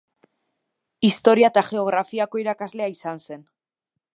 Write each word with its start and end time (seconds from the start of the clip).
Historia 1.09 1.51
eta 1.53 1.63
geografiako 1.67 2.41
irakaslea 2.45 2.91
izan 2.95 3.23
zen. 3.29 3.45